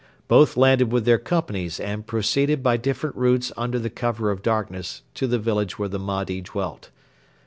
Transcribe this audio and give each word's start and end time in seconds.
Both 0.27 0.57
landed 0.57 0.91
with 0.91 1.05
their 1.05 1.19
companies 1.19 1.79
and 1.79 2.07
proceeded 2.07 2.63
by 2.63 2.77
different 2.77 3.15
routes 3.15 3.51
under 3.55 3.77
the 3.77 3.91
cover 3.91 4.31
of 4.31 4.41
darkness 4.41 5.03
to 5.13 5.27
the 5.27 5.37
village 5.37 5.77
where 5.77 5.89
the 5.89 5.99
Mahdi 5.99 6.41
dwelt. 6.41 6.89